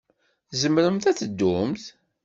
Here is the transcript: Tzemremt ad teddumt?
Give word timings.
Tzemremt 0.49 1.09
ad 1.11 1.17
teddumt? 1.19 1.83